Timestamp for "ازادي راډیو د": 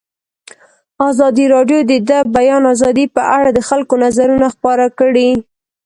1.09-1.93